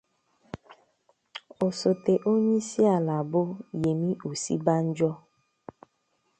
[1.65, 3.41] Osote onye isi ala bụ
[3.81, 5.11] Yemi Osinbajo